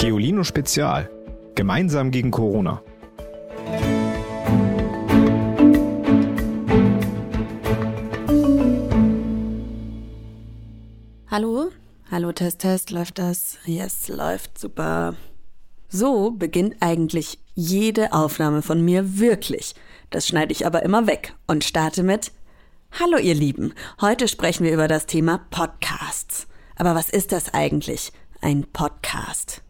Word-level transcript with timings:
Geolino 0.00 0.44
Spezial. 0.44 1.10
Gemeinsam 1.54 2.10
gegen 2.10 2.30
Corona. 2.30 2.82
Hallo? 11.30 11.68
Hallo, 12.10 12.32
Test, 12.32 12.60
Test, 12.60 12.90
läuft 12.90 13.18
das? 13.18 13.58
Yes, 13.66 14.08
läuft 14.08 14.58
super. 14.58 15.16
So 15.90 16.30
beginnt 16.30 16.76
eigentlich 16.80 17.38
jede 17.54 18.14
Aufnahme 18.14 18.62
von 18.62 18.82
mir 18.82 19.18
wirklich. 19.18 19.74
Das 20.08 20.26
schneide 20.26 20.52
ich 20.52 20.64
aber 20.64 20.82
immer 20.82 21.06
weg 21.06 21.34
und 21.46 21.62
starte 21.62 22.02
mit 22.02 22.32
Hallo 22.98 23.18
ihr 23.18 23.34
Lieben, 23.34 23.74
heute 24.00 24.28
sprechen 24.28 24.64
wir 24.64 24.72
über 24.72 24.88
das 24.88 25.04
Thema 25.04 25.44
Podcasts. 25.50 26.46
Aber 26.76 26.94
was 26.94 27.10
ist 27.10 27.32
das 27.32 27.52
eigentlich? 27.52 28.12
Ein 28.42 28.64
Podcast. 28.72 29.62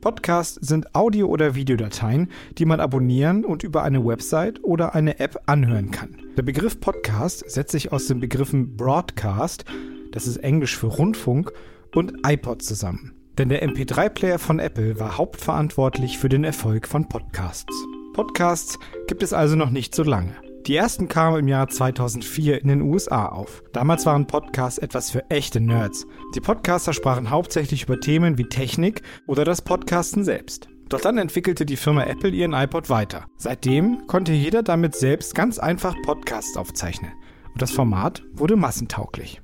Podcasts 0.00 0.54
sind 0.54 0.94
Audio- 0.94 1.26
oder 1.26 1.56
Videodateien, 1.56 2.30
die 2.58 2.64
man 2.64 2.78
abonnieren 2.78 3.44
und 3.44 3.64
über 3.64 3.82
eine 3.82 4.04
Website 4.04 4.62
oder 4.62 4.94
eine 4.94 5.18
App 5.18 5.42
anhören 5.46 5.90
kann. 5.90 6.16
Der 6.36 6.42
Begriff 6.42 6.78
Podcast 6.78 7.50
setzt 7.50 7.72
sich 7.72 7.90
aus 7.90 8.06
den 8.06 8.20
Begriffen 8.20 8.76
Broadcast, 8.76 9.64
das 10.12 10.28
ist 10.28 10.36
Englisch 10.36 10.76
für 10.76 10.86
Rundfunk, 10.86 11.52
und 11.92 12.24
iPod 12.24 12.62
zusammen. 12.62 13.12
Denn 13.36 13.48
der 13.48 13.66
MP3-Player 13.66 14.38
von 14.38 14.60
Apple 14.60 15.00
war 15.00 15.18
hauptverantwortlich 15.18 16.18
für 16.18 16.28
den 16.28 16.44
Erfolg 16.44 16.86
von 16.86 17.08
Podcasts. 17.08 17.74
Podcasts 18.12 18.78
gibt 19.08 19.24
es 19.24 19.32
also 19.32 19.56
noch 19.56 19.70
nicht 19.70 19.92
so 19.96 20.04
lange. 20.04 20.36
Die 20.66 20.76
ersten 20.76 21.08
kamen 21.08 21.40
im 21.40 21.48
Jahr 21.48 21.68
2004 21.68 22.62
in 22.62 22.68
den 22.68 22.80
USA 22.80 23.26
auf. 23.26 23.62
Damals 23.74 24.06
waren 24.06 24.26
Podcasts 24.26 24.78
etwas 24.78 25.10
für 25.10 25.28
echte 25.30 25.60
Nerds. 25.60 26.06
Die 26.34 26.40
Podcaster 26.40 26.94
sprachen 26.94 27.28
hauptsächlich 27.28 27.82
über 27.82 28.00
Themen 28.00 28.38
wie 28.38 28.48
Technik 28.48 29.02
oder 29.26 29.44
das 29.44 29.60
Podcasten 29.60 30.24
selbst. 30.24 30.68
Doch 30.88 31.02
dann 31.02 31.18
entwickelte 31.18 31.66
die 31.66 31.76
Firma 31.76 32.04
Apple 32.04 32.30
ihren 32.30 32.54
iPod 32.54 32.88
weiter. 32.88 33.26
Seitdem 33.36 34.06
konnte 34.06 34.32
jeder 34.32 34.62
damit 34.62 34.94
selbst 34.94 35.34
ganz 35.34 35.58
einfach 35.58 35.94
Podcasts 36.02 36.56
aufzeichnen. 36.56 37.12
Und 37.52 37.60
das 37.60 37.70
Format 37.70 38.22
wurde 38.32 38.56
massentauglich. 38.56 39.42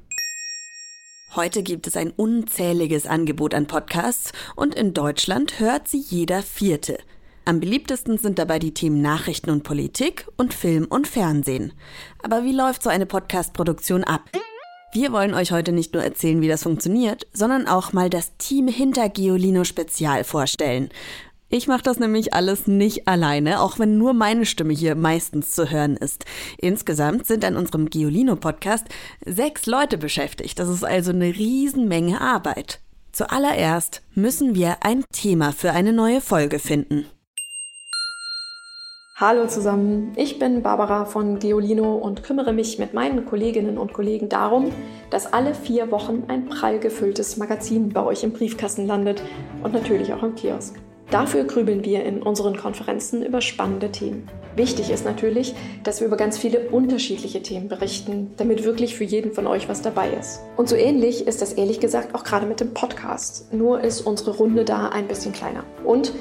Heute 1.36 1.62
gibt 1.62 1.86
es 1.86 1.98
ein 1.98 2.12
unzähliges 2.12 3.06
Angebot 3.06 3.54
an 3.54 3.66
Podcasts 3.66 4.32
und 4.56 4.74
in 4.74 4.94
Deutschland 4.94 5.60
hört 5.60 5.86
sie 5.86 6.00
jeder 6.00 6.42
Vierte. 6.42 6.98
Am 7.44 7.60
beliebtesten 7.60 8.18
sind 8.18 8.38
dabei 8.38 8.58
die 8.58 8.74
Themen 8.74 9.00
Nachrichten 9.00 9.50
und 9.50 9.62
Politik 9.62 10.26
und 10.36 10.54
Film 10.54 10.86
und 10.88 11.08
Fernsehen. 11.08 11.72
Aber 12.22 12.44
wie 12.44 12.52
läuft 12.52 12.82
so 12.82 12.90
eine 12.90 13.06
Podcast-Produktion 13.06 14.04
ab? 14.04 14.30
Wir 14.92 15.12
wollen 15.12 15.34
euch 15.34 15.52
heute 15.52 15.72
nicht 15.72 15.94
nur 15.94 16.02
erzählen, 16.02 16.40
wie 16.40 16.48
das 16.48 16.64
funktioniert, 16.64 17.26
sondern 17.32 17.68
auch 17.68 17.92
mal 17.92 18.10
das 18.10 18.36
Team 18.38 18.66
hinter 18.66 19.08
Geolino 19.08 19.64
Spezial 19.64 20.24
vorstellen. 20.24 20.90
Ich 21.48 21.66
mache 21.66 21.82
das 21.82 21.98
nämlich 21.98 22.34
alles 22.34 22.66
nicht 22.66 23.08
alleine, 23.08 23.60
auch 23.60 23.78
wenn 23.78 23.98
nur 23.98 24.12
meine 24.12 24.46
Stimme 24.46 24.72
hier 24.72 24.94
meistens 24.94 25.50
zu 25.50 25.70
hören 25.70 25.96
ist. 25.96 26.24
Insgesamt 26.58 27.26
sind 27.26 27.44
an 27.44 27.56
unserem 27.56 27.90
Geolino-Podcast 27.90 28.86
sechs 29.24 29.66
Leute 29.66 29.98
beschäftigt. 29.98 30.58
Das 30.58 30.68
ist 30.68 30.84
also 30.84 31.10
eine 31.10 31.34
Riesenmenge 31.34 32.20
Arbeit. 32.20 32.80
Zuallererst 33.12 34.02
müssen 34.14 34.54
wir 34.54 34.78
ein 34.84 35.04
Thema 35.12 35.52
für 35.52 35.72
eine 35.72 35.92
neue 35.92 36.20
Folge 36.20 36.60
finden. 36.60 37.06
Hallo 39.20 39.46
zusammen, 39.46 40.14
ich 40.16 40.38
bin 40.38 40.62
Barbara 40.62 41.04
von 41.04 41.38
Geolino 41.38 41.94
und 41.94 42.22
kümmere 42.22 42.54
mich 42.54 42.78
mit 42.78 42.94
meinen 42.94 43.26
Kolleginnen 43.26 43.76
und 43.76 43.92
Kollegen 43.92 44.30
darum, 44.30 44.72
dass 45.10 45.30
alle 45.30 45.54
vier 45.54 45.90
Wochen 45.90 46.22
ein 46.28 46.46
prall 46.46 46.78
gefülltes 46.78 47.36
Magazin 47.36 47.90
bei 47.90 48.02
euch 48.02 48.24
im 48.24 48.32
Briefkasten 48.32 48.86
landet 48.86 49.20
und 49.62 49.74
natürlich 49.74 50.14
auch 50.14 50.22
im 50.22 50.36
Kiosk. 50.36 50.76
Dafür 51.10 51.44
grübeln 51.44 51.84
wir 51.84 52.02
in 52.04 52.22
unseren 52.22 52.56
Konferenzen 52.56 53.22
über 53.22 53.42
spannende 53.42 53.92
Themen. 53.92 54.26
Wichtig 54.56 54.90
ist 54.90 55.04
natürlich, 55.04 55.54
dass 55.84 56.00
wir 56.00 56.06
über 56.06 56.16
ganz 56.16 56.38
viele 56.38 56.70
unterschiedliche 56.70 57.42
Themen 57.42 57.68
berichten, 57.68 58.30
damit 58.38 58.64
wirklich 58.64 58.94
für 58.94 59.04
jeden 59.04 59.32
von 59.32 59.46
euch 59.46 59.68
was 59.68 59.82
dabei 59.82 60.08
ist. 60.18 60.40
Und 60.56 60.70
so 60.70 60.76
ähnlich 60.76 61.26
ist 61.26 61.42
das 61.42 61.52
ehrlich 61.52 61.78
gesagt 61.78 62.14
auch 62.14 62.24
gerade 62.24 62.46
mit 62.46 62.60
dem 62.60 62.72
Podcast. 62.72 63.52
Nur 63.52 63.82
ist 63.82 64.00
unsere 64.00 64.30
Runde 64.30 64.64
da 64.64 64.88
ein 64.88 65.08
bisschen 65.08 65.32
kleiner. 65.32 65.64
Und 65.84 66.12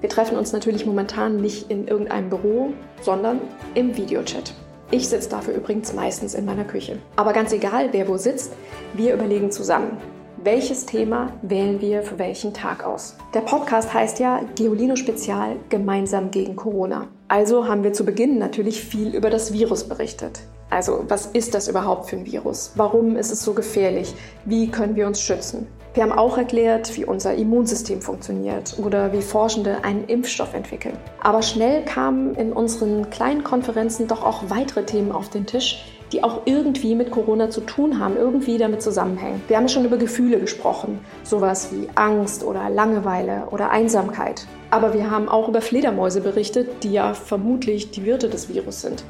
wir 0.00 0.08
treffen 0.08 0.38
uns 0.38 0.52
natürlich 0.52 0.86
momentan 0.86 1.36
nicht 1.36 1.70
in 1.70 1.88
irgendeinem 1.88 2.30
Büro, 2.30 2.70
sondern 3.02 3.40
im 3.74 3.96
Videochat. 3.96 4.54
Ich 4.90 5.08
sitze 5.08 5.28
dafür 5.28 5.54
übrigens 5.54 5.92
meistens 5.92 6.34
in 6.34 6.44
meiner 6.44 6.64
Küche. 6.64 6.98
Aber 7.16 7.32
ganz 7.32 7.52
egal, 7.52 7.88
wer 7.92 8.08
wo 8.08 8.16
sitzt, 8.16 8.52
wir 8.94 9.12
überlegen 9.12 9.50
zusammen, 9.50 9.98
welches 10.44 10.86
Thema 10.86 11.32
wählen 11.42 11.80
wir 11.80 12.02
für 12.02 12.18
welchen 12.18 12.54
Tag 12.54 12.84
aus. 12.84 13.16
Der 13.34 13.40
Podcast 13.40 13.92
heißt 13.92 14.18
ja 14.20 14.40
Geolino 14.54 14.96
Spezial 14.96 15.56
gemeinsam 15.68 16.30
gegen 16.30 16.56
Corona. 16.56 17.08
Also 17.26 17.66
haben 17.66 17.82
wir 17.82 17.92
zu 17.92 18.04
Beginn 18.04 18.38
natürlich 18.38 18.82
viel 18.82 19.14
über 19.14 19.30
das 19.30 19.52
Virus 19.52 19.84
berichtet. 19.84 20.40
Also 20.70 21.04
was 21.08 21.26
ist 21.26 21.54
das 21.54 21.68
überhaupt 21.68 22.08
für 22.08 22.16
ein 22.16 22.26
Virus? 22.26 22.72
Warum 22.76 23.16
ist 23.16 23.32
es 23.32 23.42
so 23.42 23.52
gefährlich? 23.52 24.14
Wie 24.44 24.70
können 24.70 24.96
wir 24.96 25.06
uns 25.06 25.20
schützen? 25.20 25.66
Wir 25.98 26.04
haben 26.04 26.12
auch 26.12 26.38
erklärt, 26.38 26.96
wie 26.96 27.04
unser 27.04 27.34
Immunsystem 27.34 28.00
funktioniert 28.00 28.76
oder 28.78 29.12
wie 29.12 29.20
Forschende 29.20 29.82
einen 29.82 30.04
Impfstoff 30.04 30.54
entwickeln. 30.54 30.96
Aber 31.20 31.42
schnell 31.42 31.84
kamen 31.84 32.36
in 32.36 32.52
unseren 32.52 33.10
kleinen 33.10 33.42
Konferenzen 33.42 34.06
doch 34.06 34.22
auch 34.22 34.44
weitere 34.46 34.84
Themen 34.84 35.10
auf 35.10 35.28
den 35.28 35.44
Tisch, 35.44 35.84
die 36.12 36.22
auch 36.22 36.42
irgendwie 36.44 36.94
mit 36.94 37.10
Corona 37.10 37.50
zu 37.50 37.62
tun 37.62 37.98
haben, 37.98 38.16
irgendwie 38.16 38.58
damit 38.58 38.80
zusammenhängen. 38.80 39.42
Wir 39.48 39.56
haben 39.56 39.68
schon 39.68 39.84
über 39.84 39.96
Gefühle 39.96 40.38
gesprochen, 40.38 41.00
sowas 41.24 41.70
wie 41.72 41.88
Angst 41.96 42.44
oder 42.44 42.70
Langeweile 42.70 43.48
oder 43.50 43.70
Einsamkeit. 43.70 44.46
Aber 44.70 44.94
wir 44.94 45.10
haben 45.10 45.28
auch 45.28 45.48
über 45.48 45.60
Fledermäuse 45.60 46.20
berichtet, 46.20 46.84
die 46.84 46.92
ja 46.92 47.12
vermutlich 47.12 47.90
die 47.90 48.04
Wirte 48.04 48.28
des 48.28 48.48
Virus 48.48 48.82
sind. 48.82 49.02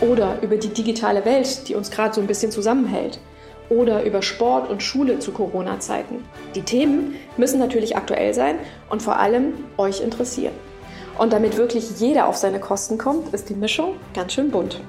Oder 0.00 0.40
über 0.42 0.56
die 0.56 0.68
digitale 0.68 1.24
Welt, 1.24 1.68
die 1.68 1.74
uns 1.74 1.90
gerade 1.90 2.14
so 2.14 2.20
ein 2.20 2.28
bisschen 2.28 2.52
zusammenhält 2.52 3.18
oder 3.70 4.02
über 4.04 4.22
Sport 4.22 4.70
und 4.70 4.82
Schule 4.82 5.18
zu 5.18 5.32
Corona-Zeiten. 5.32 6.24
Die 6.54 6.62
Themen 6.62 7.16
müssen 7.36 7.58
natürlich 7.58 7.96
aktuell 7.96 8.34
sein 8.34 8.56
und 8.90 9.02
vor 9.02 9.18
allem 9.18 9.52
euch 9.76 10.00
interessieren. 10.00 10.54
Und 11.18 11.32
damit 11.32 11.56
wirklich 11.56 11.98
jeder 11.98 12.28
auf 12.28 12.36
seine 12.36 12.60
Kosten 12.60 12.96
kommt, 12.96 13.34
ist 13.34 13.48
die 13.48 13.54
Mischung 13.54 13.96
ganz 14.14 14.32
schön 14.32 14.50
bunt. 14.50 14.80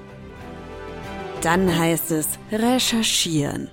Dann 1.41 1.77
heißt 1.77 2.11
es 2.11 2.27
recherchieren. 2.51 3.69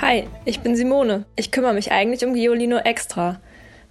Hi, 0.00 0.28
ich 0.46 0.60
bin 0.60 0.76
Simone. 0.76 1.26
Ich 1.36 1.50
kümmere 1.50 1.74
mich 1.74 1.92
eigentlich 1.92 2.24
um 2.24 2.34
Giolino 2.34 2.78
extra. 2.78 3.40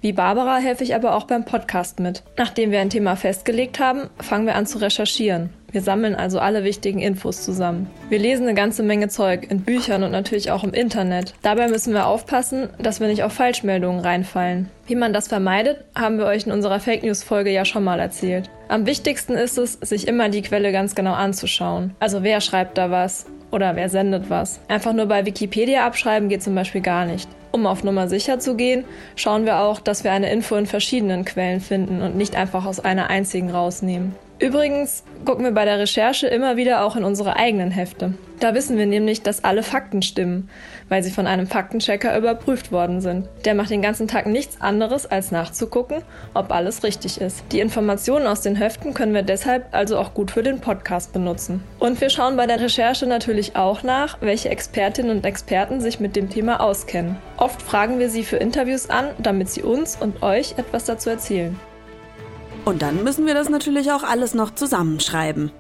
Wie 0.02 0.14
Barbara 0.14 0.60
helfe 0.60 0.86
ich 0.86 0.96
aber 0.96 1.14
auch 1.14 1.26
beim 1.26 1.44
Podcast 1.44 2.00
mit. 2.00 2.24
Nachdem 2.38 2.72
wir 2.72 2.80
ein 2.80 2.90
Thema 2.90 3.18
festgelegt 3.18 3.80
haben, 3.82 4.10
fangen 4.20 4.46
wir 4.46 4.56
an 4.56 4.66
zu 4.66 4.78
recherchieren. 4.78 5.50
Wir 5.74 5.82
sammeln 5.82 6.16
also 6.16 6.40
alle 6.40 6.64
wichtigen 6.64 7.00
Infos 7.00 7.44
zusammen. 7.44 7.88
Wir 8.08 8.18
lesen 8.18 8.44
eine 8.44 8.56
ganze 8.56 8.82
Menge 8.82 9.10
Zeug 9.10 9.52
in 9.52 9.62
Büchern 9.62 10.04
und 10.04 10.12
natürlich 10.12 10.52
auch 10.52 10.64
im 10.64 10.74
Internet. 10.74 11.34
Dabei 11.42 11.68
müssen 11.68 11.94
wir 11.94 12.08
aufpassen, 12.08 12.70
dass 12.80 13.02
wir 13.02 13.08
nicht 13.08 13.24
auf 13.24 13.34
Falschmeldungen 13.34 14.00
reinfallen. 14.00 14.70
Wie 14.88 14.96
man 14.96 15.12
das 15.12 15.28
vermeidet, 15.28 15.84
haben 15.96 16.18
wir 16.18 16.26
euch 16.26 16.46
in 16.46 16.54
unserer 16.54 16.80
Fake 16.80 17.04
News 17.04 17.22
Folge 17.22 17.52
ja 17.52 17.66
schon 17.66 17.84
mal 17.84 18.00
erzählt. 18.00 18.50
Am 18.70 18.86
wichtigsten 18.86 19.34
ist 19.34 19.58
es, 19.58 19.74
sich 19.74 20.08
immer 20.08 20.30
die 20.30 20.44
Quelle 20.44 20.72
ganz 20.72 20.96
genau 20.96 21.14
anzuschauen. 21.14 21.94
Also 22.00 22.24
wer 22.24 22.40
schreibt 22.40 22.78
da 22.78 22.90
was? 22.90 23.26
Oder 23.52 23.76
wer 23.76 23.90
sendet 23.90 24.30
was? 24.30 24.62
Einfach 24.70 24.94
nur 24.94 25.08
bei 25.08 25.26
Wikipedia 25.26 25.86
abschreiben 25.86 26.30
geht 26.30 26.42
zum 26.42 26.56
Beispiel 26.56 26.82
gar 26.82 27.06
nicht. 27.06 27.28
Um 27.52 27.66
auf 27.66 27.84
Nummer 27.84 28.08
sicher 28.08 28.40
zu 28.40 28.56
gehen, 28.56 28.84
schauen 29.16 29.46
wir 29.46 29.60
auch, 29.60 29.80
dass 29.80 30.04
wir 30.04 30.12
eine 30.12 30.32
Info 30.32 30.56
in 30.56 30.68
verschiedenen 30.68 31.26
Quellen 31.26 31.62
finden 31.62 32.02
und 32.02 32.16
nicht 32.16 32.36
einfach 32.36 32.66
aus 32.66 32.80
einer 32.80 33.10
einzigen 33.10 33.50
rausnehmen. 33.50 34.16
Übrigens 34.40 35.04
gucken 35.26 35.44
wir 35.44 35.52
bei 35.52 35.66
der 35.66 35.80
Recherche 35.80 36.28
immer 36.28 36.56
wieder 36.56 36.86
auch 36.86 36.96
in 36.96 37.04
unsere 37.04 37.36
eigenen 37.36 37.72
Hefte. 37.72 38.14
Da 38.40 38.56
wissen 38.56 38.78
wir 38.78 38.86
nämlich, 38.86 39.22
dass 39.22 39.44
alle 39.44 39.64
Fakten 39.64 40.02
stimmen, 40.02 40.50
weil 40.88 41.04
sie 41.04 41.12
von 41.12 41.28
einem 41.28 41.46
Faktenchecker 41.46 42.18
überprüft 42.18 42.72
worden 42.72 43.02
sind. 43.02 43.28
Der 43.44 43.54
macht 43.54 43.70
den 43.70 43.82
ganzen 43.82 44.08
Tag 44.08 44.28
nichts 44.28 44.62
anderes, 44.62 45.06
als 45.06 45.32
nachzugucken, 45.32 46.04
ob 46.34 46.54
alles 46.54 46.84
richtig 46.84 47.20
ist. 47.20 47.44
Die 47.52 47.60
Informationen 47.60 48.28
aus 48.28 48.40
den 48.40 48.56
Heften 48.56 48.94
können 48.94 49.14
wir 49.14 49.24
deshalb 49.24 49.66
also 49.72 49.98
auch 49.98 50.14
gut 50.14 50.32
für 50.32 50.42
den 50.42 50.62
Podcast 50.62 51.12
benutzen. 51.12 51.62
Und 51.80 52.00
wir 52.00 52.10
schauen 52.10 52.38
bei 52.38 52.48
der 52.48 52.62
Recherche 52.62 53.08
natürlich 53.08 53.58
auch 53.58 53.84
nach, 53.84 54.22
welche 54.22 54.48
Expertinnen 54.48 55.18
und 55.18 55.26
Experten 55.26 55.82
sich 55.82 56.00
mit 56.00 56.16
dem 56.16 56.30
Thema 56.30 56.62
auskennen. 56.62 57.18
Oft 57.36 57.62
fragen 57.62 58.00
wir 58.00 58.10
sie 58.10 58.24
für 58.24 58.38
Interviews 58.38 58.90
an, 58.90 59.10
damit 59.18 59.50
sie 59.50 59.64
uns 59.64 59.98
und 60.00 60.24
euch 60.24 60.54
etwas 60.58 60.86
dazu 60.86 61.10
erzählen. 61.10 61.60
Und 62.70 62.84
dann 62.84 63.04
müssen 63.04 63.26
wir 63.26 63.34
das 63.34 63.50
natürlich 63.50 63.92
auch 63.92 64.04
alles 64.04 64.36
noch 64.36 64.54
zusammenschreiben. 64.54 65.52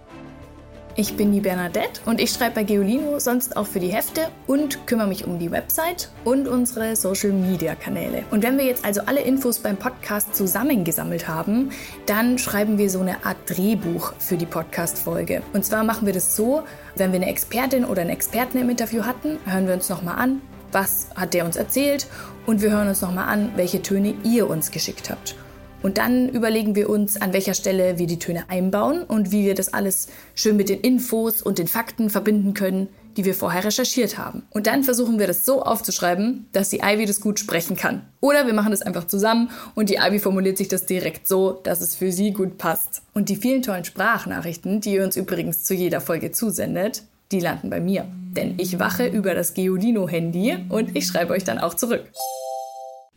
Ich 0.96 1.16
bin 1.18 1.32
die 1.32 1.40
Bernadette 1.40 2.02
und 2.06 2.22
ich 2.22 2.30
schreibe 2.30 2.56
bei 2.56 2.64
Geolino 2.64 3.18
sonst 3.18 3.58
auch 3.58 3.66
für 3.66 3.80
die 3.80 3.88
Hefte 3.88 4.28
und 4.46 4.86
kümmere 4.86 5.08
mich 5.08 5.26
um 5.26 5.40
die 5.40 5.50
Website 5.50 6.12
und 6.24 6.48
unsere 6.48 6.96
Social 6.96 7.32
Media 7.32 7.74
Kanäle. 7.74 8.26
Und 8.30 8.44
wenn 8.44 8.60
wir 8.60 8.66
jetzt 8.66 8.86
also 8.86 9.02
alle 9.08 9.22
Infos 9.22 9.58
beim 9.58 9.76
Podcast 9.76 10.36
zusammengesammelt 10.36 11.28
haben, 11.28 11.72
dann 12.06 12.38
schreiben 12.38 12.78
wir 12.78 12.92
so 12.92 13.00
eine 13.00 13.26
Art 13.26 13.38
Drehbuch 13.48 14.14
für 14.20 14.38
die 14.38 14.46
Podcast-Folge. 14.46 15.42
Und 15.54 15.66
zwar 15.66 15.84
machen 15.84 16.06
wir 16.06 16.14
das 16.14 16.36
so, 16.36 16.62
wenn 16.96 17.12
wir 17.12 17.20
eine 17.22 17.32
Expertin 17.32 17.86
oder 17.86 18.02
einen 18.02 18.12
Experten 18.12 18.60
im 18.60 18.70
Interview 18.70 19.06
hatten, 19.06 19.40
hören 19.46 19.66
wir 19.66 19.74
uns 19.74 19.90
nochmal 19.90 20.20
an, 20.20 20.44
was 20.72 21.08
hat 21.16 21.34
der 21.34 21.46
uns 21.46 21.56
erzählt 21.56 22.06
und 22.46 22.62
wir 22.62 22.70
hören 22.70 22.88
uns 22.88 23.02
nochmal 23.02 23.30
an, 23.30 23.54
welche 23.56 23.82
Töne 23.82 24.14
ihr 24.24 24.48
uns 24.48 24.70
geschickt 24.70 25.10
habt. 25.10 25.36
Und 25.81 25.98
dann 25.98 26.30
überlegen 26.30 26.76
wir 26.76 26.90
uns, 26.90 27.22
an 27.22 27.34
welcher 27.34 27.54
Stelle 27.54 27.98
wir 27.98 28.08
die 28.08 28.20
Töne 28.20 28.50
einbauen 28.50 29.04
und 29.04 29.31
wie 29.31 29.46
wir 29.46 29.56
das 29.56 29.74
alles 29.74 30.10
schön 30.36 30.58
mit 30.58 30.70
den 30.70 30.81
Infos 30.81 31.42
und 31.42 31.58
den 31.58 31.68
Fakten 31.68 32.10
verbinden 32.10 32.54
können, 32.54 32.90
die 33.16 33.26
wir 33.26 33.34
vorher 33.34 33.64
recherchiert 33.64 34.18
haben. 34.18 34.44
Und 34.50 34.68
dann 34.68 34.84
versuchen 34.84 35.20
wir 35.20 35.28
das 35.28 35.46
so 35.46 35.64
aufzuschreiben, 35.64 36.48
dass 36.52 36.70
die 36.70 36.81
Ivy 36.84 37.06
das 37.06 37.22
gut 37.22 37.40
sprechen 37.40 37.76
kann. 37.76 38.02
Oder 38.22 38.46
wir 38.46 38.54
machen 38.54 38.72
das 38.72 38.81
einfach 38.81 39.08
zusammen 39.08 39.50
und 39.76 39.90
die 39.90 39.96
Ivy 39.96 40.20
formuliert 40.20 40.58
sich 40.58 40.68
das 40.68 40.86
direkt 40.86 41.28
so, 41.28 41.52
dass 41.52 41.81
es 41.81 41.96
für 41.96 42.12
sie 42.12 42.31
gut 42.31 42.58
passt. 42.58 43.02
Und 43.14 43.30
die 43.30 43.36
vielen 43.36 43.62
tollen 43.62 43.86
Sprachnachrichten, 43.86 44.81
die 44.81 44.94
ihr 44.94 45.04
uns 45.04 45.18
übrigens 45.18 45.64
zu 45.64 45.74
jeder 45.74 46.02
Folge 46.02 46.31
zusendet, 46.31 47.04
die 47.31 47.40
landen 47.40 47.70
bei 47.70 47.80
mir. 47.80 48.06
Denn 48.36 48.56
ich 48.58 48.80
wache 48.80 49.08
über 49.08 49.34
das 49.34 49.54
Geolino-Handy 49.54 50.58
und 50.70 50.96
ich 50.96 51.08
schreibe 51.08 51.34
euch 51.34 51.44
dann 51.44 51.60
auch 51.60 51.74
zurück. 51.74 52.06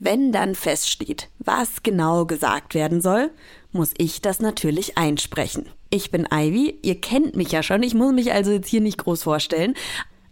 Wenn 0.05 0.33
dann 0.33 0.57
feststeht, 0.57 1.29
was 1.39 1.85
genau 1.85 2.27
gesagt 2.27 2.75
werden 2.75 3.01
soll, 3.01 3.31
muss 3.71 3.93
ich 3.99 4.21
das 4.21 4.41
natürlich 4.41 4.99
einsprechen. 4.99 5.67
Ich 5.91 6.11
bin 6.11 6.27
Ivy, 6.29 6.77
ihr 6.83 7.01
kennt 7.01 7.37
mich 7.37 7.53
ja 7.53 7.63
schon, 7.63 7.85
ich 7.85 7.95
muss 7.95 8.13
mich 8.13 8.33
also 8.33 8.51
jetzt 8.51 8.67
hier 8.67 8.81
nicht 8.81 8.99
groß 8.99 9.23
vorstellen, 9.23 9.75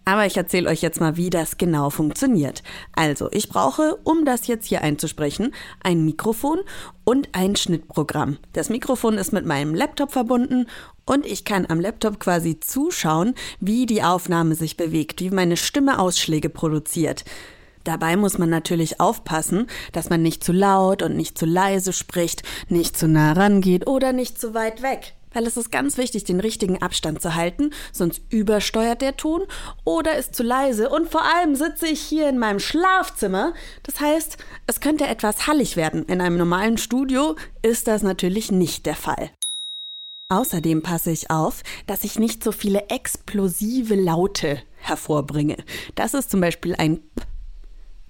aber 0.05 0.27
ich 0.27 0.37
erzähle 0.37 0.69
euch 0.69 0.83
jetzt 0.83 1.01
mal, 1.01 1.17
wie 1.17 1.31
das 1.31 1.57
genau 1.57 1.89
funktioniert. 1.91 2.65
Also, 2.97 3.29
ich 3.31 3.49
brauche, 3.49 3.95
um 4.03 4.25
das 4.25 4.49
jetzt 4.49 4.67
hier 4.67 4.83
einzusprechen, 4.83 5.55
ein 5.85 6.05
Mikrofon 6.05 6.59
und 7.05 7.29
ein 7.31 7.55
Schnittprogramm. 7.55 8.39
Das 8.55 8.71
Mikrofon 8.71 9.19
ist 9.19 9.33
mit 9.33 9.47
meinem 9.47 9.77
Laptop 9.77 10.11
verbunden 10.11 10.67
und 11.07 11.25
ich 11.25 11.45
kann 11.45 11.67
am 11.69 11.79
Laptop 11.79 12.19
quasi 12.19 12.59
zuschauen, 12.59 13.37
wie 13.61 13.87
die 13.87 14.03
Aufnahme 14.03 14.57
sich 14.57 14.77
bewegt, 14.77 15.21
wie 15.21 15.31
meine 15.31 15.57
Stimme 15.57 16.01
Ausschläge 16.01 16.49
produziert. 16.49 17.25
Dabei 17.91 18.17
muss 18.17 18.39
man 18.39 18.49
natürlich 18.49 19.01
aufpassen, 19.01 19.67
dass 19.91 20.11
man 20.11 20.23
nicht 20.23 20.45
zu 20.45 20.53
laut 20.53 21.03
und 21.03 21.17
nicht 21.17 21.37
zu 21.37 21.45
leise 21.45 21.93
spricht, 21.93 22.45
nicht 22.69 22.97
zu 22.97 23.09
nah 23.09 23.33
rangeht 23.33 23.89
oder 23.89 24.13
nicht 24.13 24.41
zu 24.41 24.55
weit 24.55 24.81
weg. 24.81 25.15
Weil 25.33 25.45
es 25.45 25.57
ist 25.57 25.73
ganz 25.73 25.99
wichtig, 25.99 26.23
den 26.23 26.39
richtigen 26.39 26.81
Abstand 26.81 27.21
zu 27.21 27.35
halten, 27.35 27.71
sonst 27.93 28.23
übersteuert 28.29 29.03
der 29.03 29.17
Ton 29.17 29.43
oder 29.83 30.17
ist 30.17 30.37
zu 30.37 30.45
leise 30.45 30.89
und 30.89 31.11
vor 31.11 31.25
allem 31.25 31.57
sitze 31.57 31.89
ich 31.89 32.01
hier 32.01 32.29
in 32.29 32.39
meinem 32.39 32.61
Schlafzimmer. 32.61 33.55
Das 33.83 33.99
heißt, 33.99 34.37
es 34.69 34.79
könnte 34.79 35.09
etwas 35.09 35.49
hallig 35.49 35.77
werden. 35.77 36.05
In 36.05 36.21
einem 36.21 36.37
normalen 36.37 36.79
Studio 36.79 37.35
ist 37.63 37.89
das 37.89 38.05
natürlich 38.05 38.53
nicht 38.53 38.87
der 38.87 38.95
Fall. 38.95 39.31
Außerdem 40.29 40.83
passe 40.83 41.11
ich 41.11 41.29
auf, 41.29 41.65
dass 41.89 42.05
ich 42.05 42.21
nicht 42.21 42.45
so 42.45 42.53
viele 42.53 42.89
explosive 42.89 43.97
Laute 43.97 44.63
hervorbringe. 44.77 45.57
Das 45.97 46.15
ist 46.15 46.31
zum 46.31 46.41
Beispiel 46.41 46.77
ein 46.77 47.01
P 47.17 47.30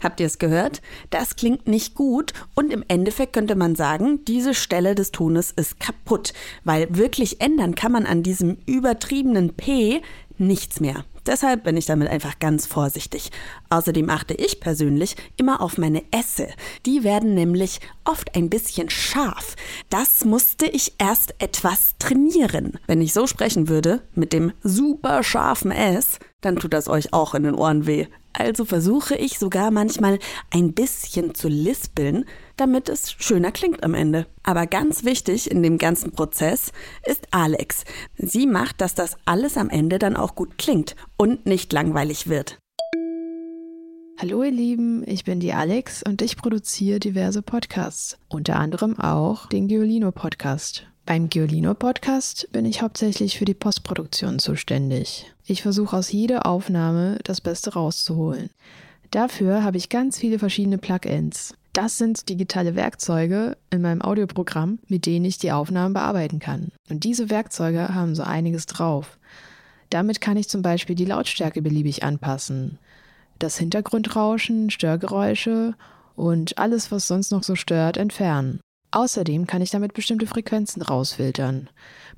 Habt 0.02 0.20
ihr 0.20 0.26
es 0.26 0.38
gehört? 0.38 0.80
Das 1.10 1.36
klingt 1.36 1.68
nicht 1.68 1.94
gut 1.94 2.32
und 2.54 2.72
im 2.72 2.84
Endeffekt 2.88 3.34
könnte 3.34 3.54
man 3.54 3.74
sagen, 3.74 4.24
diese 4.24 4.54
Stelle 4.54 4.94
des 4.94 5.12
Tones 5.12 5.50
ist 5.50 5.78
kaputt, 5.78 6.32
weil 6.64 6.88
wirklich 6.96 7.40
ändern 7.40 7.74
kann 7.74 7.92
man 7.92 8.06
an 8.06 8.22
diesem 8.22 8.56
übertriebenen 8.66 9.54
P 9.54 10.02
nichts 10.40 10.80
mehr. 10.80 11.04
Deshalb 11.26 11.64
bin 11.64 11.76
ich 11.76 11.86
damit 11.86 12.08
einfach 12.08 12.38
ganz 12.38 12.66
vorsichtig. 12.66 13.30
Außerdem 13.68 14.08
achte 14.08 14.34
ich 14.34 14.58
persönlich 14.58 15.16
immer 15.36 15.60
auf 15.60 15.78
meine 15.78 16.02
Esse. 16.10 16.48
Die 16.86 17.04
werden 17.04 17.34
nämlich 17.34 17.80
oft 18.04 18.34
ein 18.34 18.50
bisschen 18.50 18.90
scharf. 18.90 19.54
Das 19.90 20.24
musste 20.24 20.66
ich 20.66 20.94
erst 20.98 21.34
etwas 21.38 21.92
trainieren. 21.98 22.78
Wenn 22.86 23.02
ich 23.02 23.12
so 23.12 23.26
sprechen 23.26 23.68
würde, 23.68 24.02
mit 24.14 24.32
dem 24.32 24.52
super 24.62 25.22
scharfen 25.22 25.70
S, 25.70 26.18
dann 26.40 26.56
tut 26.56 26.72
das 26.72 26.88
euch 26.88 27.12
auch 27.12 27.34
in 27.34 27.42
den 27.42 27.54
Ohren 27.54 27.86
weh. 27.86 28.06
Also 28.32 28.64
versuche 28.64 29.16
ich 29.16 29.38
sogar 29.38 29.70
manchmal 29.70 30.18
ein 30.50 30.72
bisschen 30.72 31.34
zu 31.34 31.48
lispeln, 31.48 32.24
damit 32.60 32.88
es 32.88 33.12
schöner 33.12 33.52
klingt 33.52 33.82
am 33.82 33.94
Ende. 33.94 34.26
Aber 34.42 34.66
ganz 34.66 35.04
wichtig 35.04 35.50
in 35.50 35.62
dem 35.62 35.78
ganzen 35.78 36.12
Prozess 36.12 36.72
ist 37.06 37.26
Alex. 37.30 37.84
Sie 38.16 38.46
macht, 38.46 38.80
dass 38.80 38.94
das 38.94 39.16
alles 39.24 39.56
am 39.56 39.70
Ende 39.70 39.98
dann 39.98 40.16
auch 40.16 40.34
gut 40.34 40.58
klingt 40.58 40.94
und 41.16 41.46
nicht 41.46 41.72
langweilig 41.72 42.28
wird. 42.28 42.58
Hallo 44.18 44.42
ihr 44.42 44.50
Lieben, 44.50 45.02
ich 45.08 45.24
bin 45.24 45.40
die 45.40 45.54
Alex 45.54 46.02
und 46.02 46.20
ich 46.20 46.36
produziere 46.36 47.00
diverse 47.00 47.40
Podcasts, 47.40 48.18
unter 48.28 48.56
anderem 48.56 49.00
auch 49.00 49.46
den 49.46 49.66
Giolino 49.66 50.12
Podcast. 50.12 50.86
Beim 51.06 51.30
Giolino 51.30 51.72
Podcast 51.72 52.46
bin 52.52 52.66
ich 52.66 52.82
hauptsächlich 52.82 53.38
für 53.38 53.46
die 53.46 53.54
Postproduktion 53.54 54.38
zuständig. 54.38 55.32
Ich 55.46 55.62
versuche 55.62 55.96
aus 55.96 56.12
jeder 56.12 56.44
Aufnahme 56.44 57.18
das 57.24 57.40
Beste 57.40 57.72
rauszuholen. 57.72 58.50
Dafür 59.10 59.64
habe 59.64 59.78
ich 59.78 59.88
ganz 59.88 60.18
viele 60.18 60.38
verschiedene 60.38 60.76
Plugins. 60.76 61.54
Das 61.80 61.96
sind 61.96 62.28
digitale 62.28 62.76
Werkzeuge 62.76 63.56
in 63.70 63.80
meinem 63.80 64.02
Audioprogramm, 64.02 64.80
mit 64.88 65.06
denen 65.06 65.24
ich 65.24 65.38
die 65.38 65.50
Aufnahmen 65.50 65.94
bearbeiten 65.94 66.38
kann. 66.38 66.72
Und 66.90 67.04
diese 67.04 67.30
Werkzeuge 67.30 67.94
haben 67.94 68.14
so 68.14 68.22
einiges 68.22 68.66
drauf. 68.66 69.18
Damit 69.88 70.20
kann 70.20 70.36
ich 70.36 70.50
zum 70.50 70.60
Beispiel 70.60 70.94
die 70.94 71.06
Lautstärke 71.06 71.62
beliebig 71.62 72.02
anpassen, 72.02 72.78
das 73.38 73.56
Hintergrundrauschen, 73.56 74.68
Störgeräusche 74.68 75.74
und 76.16 76.58
alles, 76.58 76.92
was 76.92 77.06
sonst 77.06 77.32
noch 77.32 77.44
so 77.44 77.54
stört, 77.54 77.96
entfernen. 77.96 78.60
Außerdem 78.90 79.46
kann 79.46 79.62
ich 79.62 79.70
damit 79.70 79.94
bestimmte 79.94 80.26
Frequenzen 80.26 80.82
rausfiltern 80.82 81.70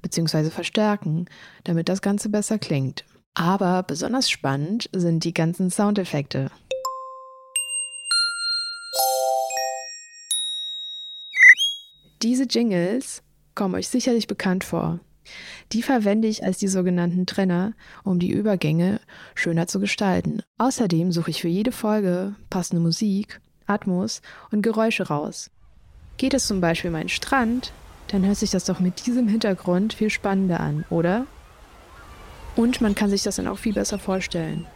bzw. 0.03 0.51
verstärken, 0.51 1.27
damit 1.63 1.89
das 1.89 2.03
Ganze 2.03 2.31
besser 2.31 2.59
klingt. 2.59 3.05
Aber 3.35 3.85
besonders 3.85 4.29
spannend 4.29 4.91
sind 4.93 5.23
die 5.23 5.33
ganzen 5.33 5.71
Soundeffekte. 5.71 6.51
Diese 12.23 12.45
Jingles 12.45 13.25
kommen 13.57 13.75
euch 13.75 13.89
sicherlich 13.89 14.29
bekannt 14.29 14.63
vor. 14.63 15.01
Die 15.73 15.83
verwende 15.83 16.29
ich 16.29 16.45
als 16.45 16.59
die 16.59 16.69
sogenannten 16.69 17.27
Trenner, 17.27 17.75
um 18.05 18.21
die 18.21 18.31
Übergänge 18.31 19.01
schöner 19.35 19.67
zu 19.67 19.81
gestalten. 19.81 20.43
Außerdem 20.59 21.11
suche 21.11 21.31
ich 21.31 21.41
für 21.41 21.49
jede 21.49 21.73
Folge 21.73 22.37
passende 22.49 22.81
Musik, 22.81 23.41
Atmos 23.67 24.23
und 24.53 24.63
Geräusche 24.63 25.09
raus. 25.09 25.51
Geht 26.17 26.35
es 26.35 26.47
zum 26.47 26.61
Beispiel 26.61 26.91
um 26.91 26.97
einen 26.97 27.09
Strand, 27.09 27.73
dann 28.09 28.25
hört 28.25 28.37
sich 28.37 28.51
das 28.51 28.65
doch 28.67 28.79
mit 28.79 29.07
diesem 29.07 29.27
Hintergrund 29.27 29.93
viel 29.93 30.11
spannender 30.11 30.61
an, 30.61 30.85
oder? 30.91 31.27
Und 32.55 32.81
man 32.81 32.95
kann 32.95 33.11
sich 33.11 33.23
das 33.23 33.37
dann 33.37 33.49
auch 33.49 33.59
viel 33.59 33.73
besser 33.73 33.99
vorstellen. 33.99 34.67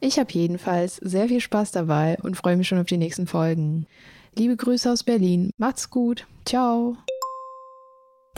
Ich 0.00 0.18
habe 0.18 0.32
jedenfalls 0.32 0.96
sehr 0.96 1.28
viel 1.28 1.40
Spaß 1.40 1.72
dabei 1.72 2.16
und 2.22 2.36
freue 2.36 2.56
mich 2.56 2.68
schon 2.68 2.78
auf 2.78 2.86
die 2.86 2.96
nächsten 2.96 3.26
Folgen. 3.26 3.86
Liebe 4.34 4.56
Grüße 4.56 4.90
aus 4.90 5.04
Berlin. 5.04 5.50
Macht's 5.58 5.90
gut. 5.90 6.26
Ciao. 6.46 6.96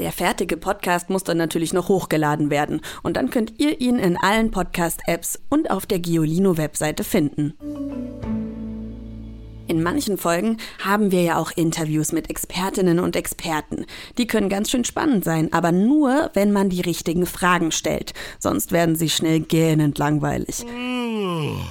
Der 0.00 0.10
fertige 0.10 0.56
Podcast 0.56 1.08
muss 1.08 1.22
dann 1.22 1.36
natürlich 1.36 1.72
noch 1.72 1.88
hochgeladen 1.88 2.50
werden 2.50 2.80
und 3.04 3.16
dann 3.16 3.30
könnt 3.30 3.60
ihr 3.60 3.80
ihn 3.80 4.00
in 4.00 4.16
allen 4.16 4.50
Podcast-Apps 4.50 5.38
und 5.50 5.70
auf 5.70 5.86
der 5.86 6.00
Giolino-Webseite 6.00 7.04
finden. 7.04 7.54
In 9.68 9.84
manchen 9.84 10.18
Folgen 10.18 10.56
haben 10.84 11.12
wir 11.12 11.22
ja 11.22 11.38
auch 11.38 11.52
Interviews 11.52 12.10
mit 12.10 12.28
Expertinnen 12.28 12.98
und 12.98 13.14
Experten. 13.14 13.86
Die 14.18 14.26
können 14.26 14.48
ganz 14.48 14.72
schön 14.72 14.84
spannend 14.84 15.22
sein, 15.22 15.52
aber 15.52 15.70
nur, 15.70 16.30
wenn 16.34 16.50
man 16.50 16.70
die 16.70 16.80
richtigen 16.80 17.24
Fragen 17.24 17.70
stellt. 17.70 18.14
Sonst 18.40 18.72
werden 18.72 18.96
sie 18.96 19.08
schnell 19.08 19.38
gähnend 19.38 19.96
langweilig. 19.98 20.66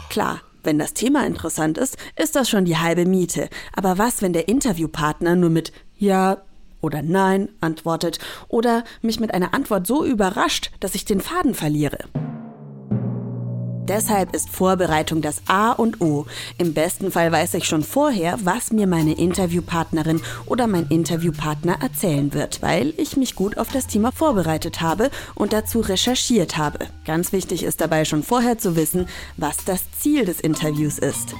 Klar, 0.09 0.41
wenn 0.63 0.79
das 0.79 0.93
Thema 0.93 1.25
interessant 1.25 1.77
ist, 1.77 1.97
ist 2.15 2.35
das 2.35 2.49
schon 2.49 2.65
die 2.65 2.77
halbe 2.77 3.05
Miete. 3.05 3.49
Aber 3.73 3.97
was, 3.97 4.21
wenn 4.21 4.33
der 4.33 4.47
Interviewpartner 4.47 5.35
nur 5.35 5.49
mit 5.49 5.71
Ja 5.97 6.37
oder 6.81 7.01
Nein 7.01 7.49
antwortet 7.61 8.19
oder 8.47 8.83
mich 9.01 9.19
mit 9.19 9.33
einer 9.33 9.53
Antwort 9.53 9.87
so 9.87 10.05
überrascht, 10.05 10.71
dass 10.79 10.95
ich 10.95 11.05
den 11.05 11.21
Faden 11.21 11.53
verliere? 11.53 11.97
Deshalb 13.87 14.33
ist 14.33 14.49
Vorbereitung 14.49 15.21
das 15.21 15.41
A 15.47 15.73
und 15.73 15.99
O. 15.99 16.25
Im 16.57 16.73
besten 16.73 17.11
Fall 17.11 17.31
weiß 17.33 17.55
ich 17.55 17.65
schon 17.65 17.83
vorher, 17.83 18.37
was 18.43 18.71
mir 18.71 18.87
meine 18.87 19.13
Interviewpartnerin 19.13 20.21
oder 20.45 20.67
mein 20.67 20.87
Interviewpartner 20.87 21.81
erzählen 21.81 22.33
wird, 22.33 22.61
weil 22.61 22.93
ich 22.95 23.17
mich 23.17 23.35
gut 23.35 23.57
auf 23.57 23.67
das 23.67 23.87
Thema 23.87 24.13
vorbereitet 24.13 24.79
habe 24.79 25.11
und 25.35 25.51
dazu 25.51 25.81
recherchiert 25.81 26.55
habe. 26.55 26.87
Ganz 27.05 27.33
wichtig 27.33 27.63
ist 27.63 27.81
dabei 27.81 28.05
schon 28.05 28.23
vorher 28.23 28.57
zu 28.57 28.77
wissen, 28.77 29.07
was 29.35 29.57
das 29.65 29.83
Ziel 29.99 30.23
des 30.23 30.39
Interviews 30.39 30.97
ist. 30.97 31.35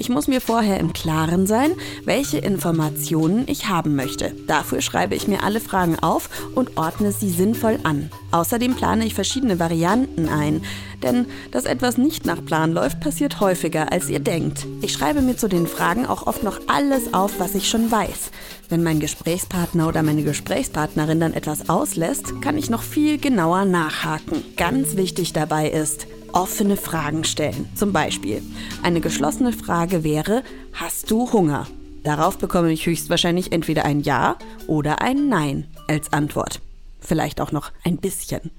Ich 0.00 0.08
muss 0.08 0.28
mir 0.28 0.40
vorher 0.40 0.80
im 0.80 0.94
Klaren 0.94 1.46
sein, 1.46 1.72
welche 2.06 2.38
Informationen 2.38 3.44
ich 3.48 3.68
haben 3.68 3.96
möchte. 3.96 4.34
Dafür 4.46 4.80
schreibe 4.80 5.14
ich 5.14 5.28
mir 5.28 5.42
alle 5.42 5.60
Fragen 5.60 5.98
auf 5.98 6.30
und 6.54 6.78
ordne 6.78 7.12
sie 7.12 7.28
sinnvoll 7.28 7.78
an. 7.82 8.10
Außerdem 8.30 8.76
plane 8.76 9.04
ich 9.04 9.12
verschiedene 9.12 9.58
Varianten 9.58 10.30
ein, 10.30 10.62
denn 11.02 11.26
dass 11.50 11.66
etwas 11.66 11.98
nicht 11.98 12.24
nach 12.24 12.42
Plan 12.42 12.72
läuft, 12.72 13.00
passiert 13.00 13.40
häufiger, 13.40 13.92
als 13.92 14.08
ihr 14.08 14.20
denkt. 14.20 14.66
Ich 14.80 14.94
schreibe 14.94 15.20
mir 15.20 15.36
zu 15.36 15.48
den 15.48 15.66
Fragen 15.66 16.06
auch 16.06 16.26
oft 16.26 16.42
noch 16.44 16.60
alles 16.66 17.12
auf, 17.12 17.38
was 17.38 17.54
ich 17.54 17.68
schon 17.68 17.92
weiß. 17.92 18.30
Wenn 18.70 18.82
mein 18.82 19.00
Gesprächspartner 19.00 19.86
oder 19.86 20.02
meine 20.02 20.22
Gesprächspartnerin 20.22 21.20
dann 21.20 21.34
etwas 21.34 21.68
auslässt, 21.68 22.40
kann 22.40 22.56
ich 22.56 22.70
noch 22.70 22.82
viel 22.82 23.18
genauer 23.18 23.66
nachhaken. 23.66 24.44
Ganz 24.56 24.96
wichtig 24.96 25.34
dabei 25.34 25.68
ist, 25.68 26.06
offene 26.32 26.76
Fragen 26.76 27.24
stellen. 27.24 27.68
Zum 27.74 27.92
Beispiel, 27.92 28.42
eine 28.82 29.00
geschlossene 29.00 29.52
Frage 29.52 30.04
wäre, 30.04 30.42
hast 30.72 31.10
du 31.10 31.32
Hunger? 31.32 31.66
Darauf 32.02 32.38
bekomme 32.38 32.72
ich 32.72 32.86
höchstwahrscheinlich 32.86 33.52
entweder 33.52 33.84
ein 33.84 34.00
Ja 34.00 34.36
oder 34.66 35.02
ein 35.02 35.28
Nein 35.28 35.66
als 35.86 36.12
Antwort. 36.12 36.60
Vielleicht 37.00 37.40
auch 37.40 37.52
noch 37.52 37.72
ein 37.84 37.98
bisschen. 37.98 38.50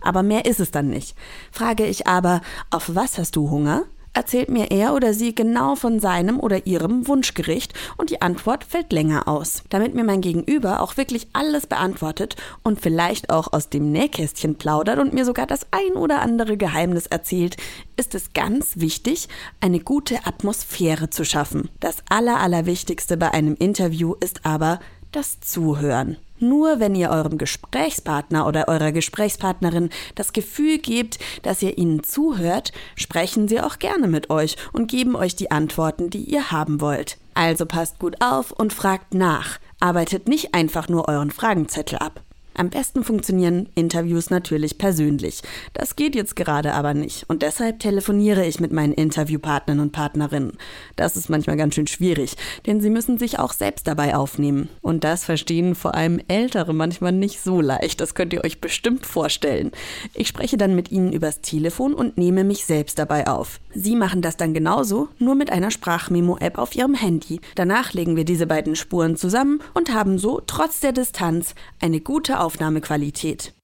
Aber 0.00 0.22
mehr 0.22 0.44
ist 0.46 0.60
es 0.60 0.70
dann 0.70 0.88
nicht. 0.88 1.14
Frage 1.50 1.86
ich 1.86 2.06
aber, 2.06 2.40
auf 2.70 2.94
was 2.94 3.18
hast 3.18 3.36
du 3.36 3.50
Hunger? 3.50 3.84
Erzählt 4.12 4.48
mir 4.48 4.70
er 4.70 4.94
oder 4.94 5.14
sie 5.14 5.34
genau 5.34 5.76
von 5.76 6.00
seinem 6.00 6.40
oder 6.40 6.66
ihrem 6.66 7.06
Wunschgericht 7.06 7.74
und 7.96 8.10
die 8.10 8.22
Antwort 8.22 8.64
fällt 8.64 8.92
länger 8.92 9.28
aus. 9.28 9.62
Damit 9.68 9.94
mir 9.94 10.04
mein 10.04 10.20
Gegenüber 10.20 10.80
auch 10.80 10.96
wirklich 10.96 11.28
alles 11.32 11.66
beantwortet 11.66 12.36
und 12.62 12.80
vielleicht 12.80 13.30
auch 13.30 13.52
aus 13.52 13.68
dem 13.68 13.92
Nähkästchen 13.92 14.56
plaudert 14.56 14.98
und 14.98 15.12
mir 15.12 15.24
sogar 15.24 15.46
das 15.46 15.66
ein 15.70 15.96
oder 15.96 16.20
andere 16.20 16.56
Geheimnis 16.56 17.06
erzählt, 17.06 17.56
ist 17.96 18.14
es 18.14 18.32
ganz 18.32 18.78
wichtig, 18.78 19.28
eine 19.60 19.80
gute 19.80 20.26
Atmosphäre 20.26 21.10
zu 21.10 21.24
schaffen. 21.24 21.68
Das 21.80 21.96
Allerallerwichtigste 22.08 23.16
bei 23.16 23.30
einem 23.32 23.54
Interview 23.54 24.14
ist 24.20 24.44
aber 24.44 24.80
das 25.12 25.40
Zuhören. 25.40 26.16
Nur 26.38 26.80
wenn 26.80 26.94
ihr 26.94 27.10
eurem 27.10 27.36
Gesprächspartner 27.36 28.46
oder 28.46 28.68
eurer 28.68 28.92
Gesprächspartnerin 28.92 29.90
das 30.14 30.32
Gefühl 30.32 30.78
gebt, 30.78 31.18
dass 31.42 31.62
ihr 31.62 31.76
ihnen 31.76 32.02
zuhört, 32.02 32.72
sprechen 32.96 33.46
sie 33.46 33.60
auch 33.60 33.78
gerne 33.78 34.08
mit 34.08 34.30
euch 34.30 34.56
und 34.72 34.90
geben 34.90 35.16
euch 35.16 35.36
die 35.36 35.50
Antworten, 35.50 36.08
die 36.08 36.24
ihr 36.24 36.50
haben 36.50 36.80
wollt. 36.80 37.18
Also 37.34 37.66
passt 37.66 37.98
gut 37.98 38.16
auf 38.20 38.52
und 38.52 38.72
fragt 38.72 39.12
nach. 39.12 39.58
Arbeitet 39.80 40.28
nicht 40.28 40.54
einfach 40.54 40.88
nur 40.88 41.08
euren 41.08 41.30
Fragenzettel 41.30 41.98
ab. 41.98 42.22
Am 42.60 42.68
besten 42.68 43.04
funktionieren 43.04 43.70
Interviews 43.74 44.28
natürlich 44.28 44.76
persönlich. 44.76 45.40
Das 45.72 45.96
geht 45.96 46.14
jetzt 46.14 46.36
gerade 46.36 46.74
aber 46.74 46.92
nicht 46.92 47.24
und 47.26 47.40
deshalb 47.40 47.78
telefoniere 47.78 48.44
ich 48.44 48.60
mit 48.60 48.70
meinen 48.70 48.92
Interviewpartnern 48.92 49.80
und 49.80 49.92
Partnerinnen. 49.92 50.58
Das 50.94 51.16
ist 51.16 51.30
manchmal 51.30 51.56
ganz 51.56 51.74
schön 51.74 51.86
schwierig, 51.86 52.36
denn 52.66 52.82
sie 52.82 52.90
müssen 52.90 53.16
sich 53.16 53.38
auch 53.38 53.54
selbst 53.54 53.86
dabei 53.86 54.14
aufnehmen. 54.14 54.68
Und 54.82 55.04
das 55.04 55.24
verstehen 55.24 55.74
vor 55.74 55.94
allem 55.94 56.20
Ältere 56.28 56.74
manchmal 56.74 57.12
nicht 57.12 57.40
so 57.40 57.62
leicht. 57.62 57.98
Das 58.02 58.14
könnt 58.14 58.34
ihr 58.34 58.44
euch 58.44 58.60
bestimmt 58.60 59.06
vorstellen. 59.06 59.70
Ich 60.12 60.28
spreche 60.28 60.58
dann 60.58 60.74
mit 60.74 60.92
ihnen 60.92 61.14
übers 61.14 61.40
Telefon 61.40 61.94
und 61.94 62.18
nehme 62.18 62.44
mich 62.44 62.66
selbst 62.66 62.98
dabei 62.98 63.26
auf. 63.26 63.58
Sie 63.72 63.96
machen 63.96 64.20
das 64.20 64.36
dann 64.36 64.52
genauso, 64.52 65.08
nur 65.18 65.34
mit 65.34 65.50
einer 65.50 65.70
Sprachmemo-App 65.70 66.58
auf 66.58 66.74
ihrem 66.74 66.94
Handy. 66.94 67.40
Danach 67.54 67.94
legen 67.94 68.16
wir 68.16 68.26
diese 68.26 68.46
beiden 68.46 68.76
Spuren 68.76 69.16
zusammen 69.16 69.62
und 69.72 69.94
haben 69.94 70.18
so 70.18 70.42
trotz 70.46 70.80
der 70.80 70.92
Distanz 70.92 71.54
eine 71.80 72.00
gute 72.00 72.38
Aufnahme 72.38 72.49
Aufnahmequalität. 72.50 73.54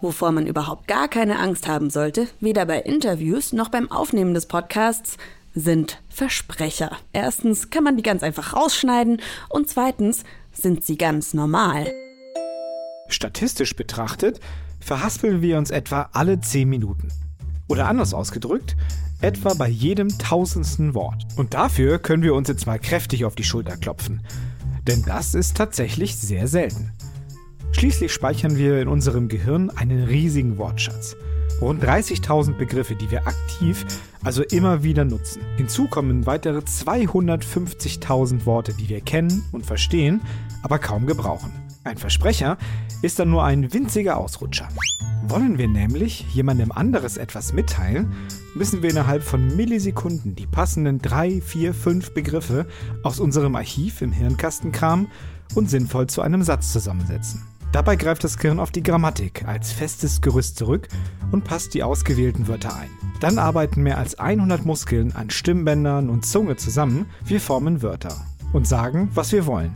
Wovor 0.00 0.32
man 0.32 0.48
überhaupt 0.48 0.88
gar 0.88 1.06
keine 1.06 1.38
Angst 1.38 1.68
haben 1.68 1.90
sollte, 1.90 2.26
weder 2.40 2.66
bei 2.66 2.80
Interviews 2.80 3.52
noch 3.52 3.68
beim 3.68 3.88
Aufnehmen 3.88 4.34
des 4.34 4.46
Podcasts, 4.46 5.16
sind 5.54 6.02
Versprecher. 6.08 6.90
Erstens 7.12 7.70
kann 7.70 7.84
man 7.84 7.96
die 7.96 8.02
ganz 8.02 8.24
einfach 8.24 8.52
rausschneiden 8.52 9.20
und 9.48 9.68
zweitens 9.68 10.24
sind 10.52 10.84
sie 10.84 10.98
ganz 10.98 11.34
normal. 11.34 11.86
Statistisch 13.06 13.76
betrachtet 13.76 14.40
verhaspeln 14.80 15.40
wir 15.40 15.56
uns 15.56 15.70
etwa 15.70 16.08
alle 16.12 16.40
10 16.40 16.68
Minuten. 16.68 17.12
Oder 17.68 17.86
anders 17.86 18.12
ausgedrückt, 18.12 18.74
etwa 19.20 19.54
bei 19.54 19.68
jedem 19.68 20.18
tausendsten 20.18 20.94
Wort. 20.94 21.22
Und 21.36 21.54
dafür 21.54 22.00
können 22.00 22.24
wir 22.24 22.34
uns 22.34 22.48
jetzt 22.48 22.66
mal 22.66 22.80
kräftig 22.80 23.24
auf 23.24 23.36
die 23.36 23.44
Schulter 23.44 23.76
klopfen. 23.76 24.20
Denn 24.88 25.04
das 25.06 25.34
ist 25.36 25.56
tatsächlich 25.56 26.16
sehr 26.16 26.48
selten. 26.48 26.90
Schließlich 27.76 28.12
speichern 28.12 28.56
wir 28.56 28.80
in 28.80 28.88
unserem 28.88 29.28
Gehirn 29.28 29.68
einen 29.68 30.04
riesigen 30.04 30.58
Wortschatz. 30.58 31.16
Rund 31.60 31.84
30.000 31.84 32.54
Begriffe, 32.54 32.94
die 32.94 33.10
wir 33.10 33.26
aktiv, 33.26 33.84
also 34.22 34.42
immer 34.42 34.82
wieder 34.84 35.04
nutzen. 35.04 35.42
Hinzu 35.56 35.86
kommen 35.88 36.24
weitere 36.24 36.58
250.000 36.58 38.46
Worte, 38.46 38.74
die 38.74 38.88
wir 38.88 39.00
kennen 39.00 39.44
und 39.52 39.66
verstehen, 39.66 40.20
aber 40.62 40.78
kaum 40.78 41.06
gebrauchen. 41.06 41.52
Ein 41.82 41.98
Versprecher 41.98 42.58
ist 43.02 43.18
dann 43.18 43.30
nur 43.30 43.44
ein 43.44 43.74
winziger 43.74 44.16
Ausrutscher. 44.16 44.68
Wollen 45.26 45.58
wir 45.58 45.68
nämlich 45.68 46.24
jemandem 46.32 46.72
anderes 46.72 47.16
etwas 47.16 47.52
mitteilen, 47.52 48.12
müssen 48.54 48.82
wir 48.82 48.90
innerhalb 48.90 49.22
von 49.22 49.56
Millisekunden 49.56 50.34
die 50.34 50.46
passenden 50.46 51.00
3, 51.00 51.40
4, 51.40 51.74
5 51.74 52.14
Begriffe 52.14 52.66
aus 53.02 53.20
unserem 53.20 53.56
Archiv 53.56 54.00
im 54.00 54.12
Hirnkasten 54.12 54.72
kramen 54.72 55.08
und 55.54 55.68
sinnvoll 55.68 56.06
zu 56.06 56.22
einem 56.22 56.42
Satz 56.42 56.72
zusammensetzen. 56.72 57.42
Dabei 57.74 57.96
greift 57.96 58.22
das 58.22 58.38
Gehirn 58.38 58.60
auf 58.60 58.70
die 58.70 58.84
Grammatik 58.84 59.48
als 59.48 59.72
festes 59.72 60.20
Gerüst 60.20 60.58
zurück 60.58 60.86
und 61.32 61.42
passt 61.42 61.74
die 61.74 61.82
ausgewählten 61.82 62.46
Wörter 62.46 62.72
ein. 62.76 62.88
Dann 63.18 63.36
arbeiten 63.36 63.82
mehr 63.82 63.98
als 63.98 64.16
100 64.16 64.64
Muskeln 64.64 65.10
an 65.16 65.28
Stimmbändern 65.28 66.08
und 66.08 66.24
Zunge 66.24 66.54
zusammen. 66.54 67.06
Wir 67.24 67.40
formen 67.40 67.82
Wörter 67.82 68.14
und 68.52 68.68
sagen, 68.68 69.10
was 69.14 69.32
wir 69.32 69.46
wollen. 69.46 69.74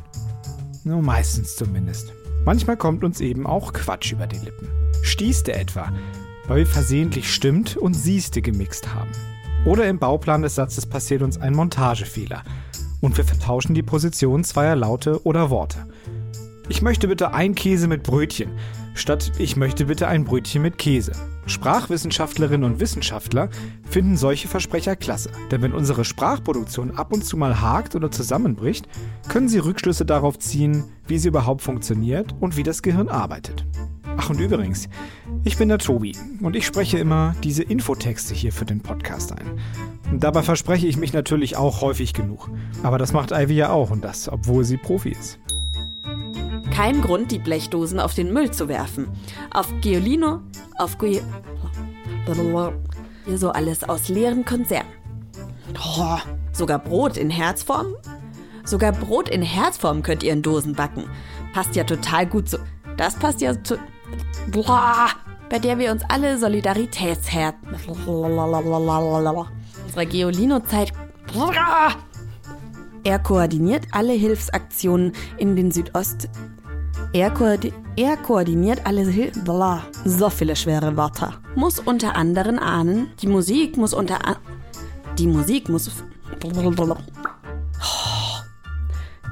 Nur 0.85 1.03
meistens 1.03 1.57
zumindest. 1.57 2.13
Manchmal 2.45 2.77
kommt 2.77 3.03
uns 3.03 3.21
eben 3.21 3.49
auch 3.49 3.73
Quatsch 3.73 4.13
über 4.13 4.29
die 4.29 4.39
Lippen. 4.39 4.69
Stießte 5.03 5.53
etwa, 5.53 5.93
weil 6.47 6.59
wir 6.59 6.67
versehentlich 6.69 7.35
stimmt 7.35 7.77
und 7.77 7.95
siehste 7.95 8.43
gemixt 8.43 8.95
haben. 8.95 9.11
Oder 9.65 9.89
im 9.89 9.99
Bauplan 9.99 10.43
des 10.43 10.55
Satzes 10.55 10.87
passiert 10.87 11.23
uns 11.23 11.37
ein 11.39 11.53
Montagefehler 11.53 12.45
und 13.01 13.17
wir 13.17 13.25
vertauschen 13.25 13.75
die 13.75 13.83
Position 13.83 14.45
zweier 14.45 14.77
Laute 14.77 15.27
oder 15.27 15.51
Worte. 15.51 15.89
Ich 16.71 16.83
möchte 16.83 17.09
bitte 17.09 17.33
ein 17.33 17.55
Käse 17.55 17.89
mit 17.89 18.03
Brötchen, 18.03 18.51
statt 18.95 19.33
ich 19.39 19.57
möchte 19.57 19.87
bitte 19.87 20.07
ein 20.07 20.25
Brötchen 20.25 20.61
mit 20.61 20.77
Käse. 20.77 21.13
Sprachwissenschaftlerinnen 21.47 22.71
und 22.71 22.79
Wissenschaftler 22.79 23.49
finden 23.89 24.19
solche 24.19 24.49
Versprecher 24.49 24.95
klasse, 24.95 25.31
denn 25.51 25.63
wenn 25.63 25.73
unsere 25.73 26.05
Sprachproduktion 26.05 26.91
ab 26.91 27.11
und 27.11 27.25
zu 27.25 27.39
mal 27.39 27.63
hakt 27.63 27.97
oder 27.97 28.11
zusammenbricht, 28.11 28.87
können 29.31 29.49
sie 29.49 29.59
Rückschlüsse 29.59 30.05
darauf 30.05 30.39
ziehen, 30.39 30.85
wie 31.07 31.19
sie 31.19 31.29
überhaupt 31.29 31.63
funktioniert 31.63 32.35
und 32.39 32.59
wie 32.59 32.65
das 32.65 32.83
Gehirn 32.83 33.09
arbeitet. 33.09 33.65
Ach 34.19 34.29
und 34.29 34.39
übrigens, 34.39 34.91
ich 35.45 35.57
bin 35.57 35.71
der 35.71 35.79
Tobi 35.79 36.15
und 36.43 36.55
ich 36.55 36.67
spreche 36.67 36.99
immer 36.99 37.35
diese 37.43 37.63
Infotexte 37.63 38.35
hier 38.35 38.53
für 38.53 38.67
den 38.67 38.81
Podcast 38.81 39.33
ein. 39.33 39.59
Und 40.11 40.23
dabei 40.23 40.43
verspreche 40.43 40.87
ich 40.87 40.99
mich 40.99 41.15
natürlich 41.15 41.57
auch 41.57 41.81
häufig 41.81 42.13
genug. 42.13 42.51
Aber 42.83 42.99
das 42.99 43.15
macht 43.15 43.31
Ivy 43.31 43.55
ja 43.55 43.71
auch 43.71 43.91
und 43.91 44.05
das, 44.05 44.29
obwohl 44.29 44.65
sie 44.65 44.77
Profi 44.77 45.11
ist 45.11 45.39
kein 46.79 47.03
Grund, 47.03 47.33
die 47.33 47.41
Blechdosen 47.41 47.99
auf 47.99 48.15
den 48.15 48.33
Müll 48.33 48.53
zu 48.53 48.69
werfen. 48.69 49.09
Auf 49.51 49.67
Giolino, 49.81 50.43
auf 50.77 50.97
Gu 50.97 51.07
hier 51.07 51.23
so 53.37 53.51
alles 53.51 53.83
aus 53.83 54.09
leeren 54.09 54.45
Konserven. 54.45 54.87
Oh, 55.75 56.19
sogar 56.53 56.79
Brot 56.79 57.17
in 57.17 57.31
Herzform? 57.31 57.97
Sogar 58.65 58.93
Brot 58.93 59.29
in 59.29 59.43
Herzform 59.43 60.05
könnt 60.05 60.23
ihr 60.23 60.33
in 60.33 60.43
Dosen 60.43 60.75
backen. 60.75 61.11
Passt 61.53 61.75
ja 61.75 61.83
total 61.83 62.27
gut 62.27 62.49
zu. 62.49 62.59
Das 62.97 63.17
passt 63.17 63.41
ja 63.41 63.61
zu. 63.61 63.77
Boah, 64.53 65.09
bei 65.51 65.59
der 65.59 65.81
wir 65.81 65.91
uns 65.91 66.03
alle 66.09 66.39
Solidaritätsherz. 66.39 67.57
Unsere 69.85 70.07
Geolino-Zeit. 70.07 70.93
Er 73.03 73.19
koordiniert 73.19 73.85
alle 73.91 74.13
Hilfsaktionen 74.13 75.11
in 75.39 75.57
den 75.57 75.73
Südost. 75.73 76.29
Er, 77.15 77.31
koordi 77.31 77.73
er 77.97 78.19
koordiniert 78.19 78.85
alle 78.85 79.01
Hil 79.09 79.33
Blah, 79.45 79.83
so 80.05 80.29
viele 80.29 80.55
schwere 80.55 80.95
Wörter. 80.95 81.41
Muss 81.55 81.79
unter 81.79 82.15
anderem 82.17 82.59
ahnen, 82.59 83.11
die 83.23 83.27
Musik 83.27 83.79
muss 83.79 83.95
unter 83.95 84.19
die 85.19 85.27
Musik 85.27 85.71
muss 85.71 85.91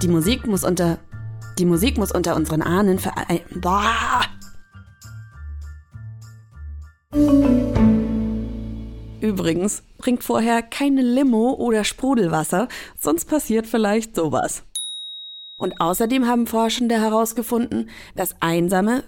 die 0.02 0.08
Musik 0.08 0.46
muss 0.46 0.64
unter 0.64 0.98
die 1.58 1.66
Musik 1.66 1.98
muss 1.98 2.12
unter 2.12 2.34
unseren 2.34 2.62
Ahnen 2.62 2.98
verein 2.98 3.40
Übrigens, 9.20 9.82
bringt 9.98 10.24
vorher 10.24 10.62
keine 10.62 11.02
Limo 11.02 11.52
oder 11.52 11.84
Sprudelwasser, 11.84 12.68
sonst 12.98 13.26
passiert 13.26 13.66
vielleicht 13.66 14.16
sowas. 14.16 14.62
Und 15.58 15.80
außerdem 15.80 16.26
haben 16.26 16.46
Forschende 16.46 17.00
herausgefunden, 17.00 17.88
dass 18.14 18.34
einsame 18.40 19.04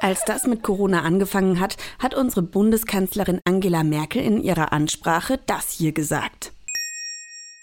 als 0.00 0.24
das 0.24 0.44
mit 0.44 0.62
Corona 0.62 1.02
angefangen 1.02 1.58
hat, 1.60 1.76
hat 1.98 2.14
unsere 2.14 2.42
Bundeskanzlerin 2.42 3.40
Angela 3.44 3.82
Merkel 3.82 4.22
in 4.22 4.40
ihrer 4.40 4.72
Ansprache 4.72 5.40
das 5.46 5.70
hier 5.70 5.92
gesagt. 5.92 6.52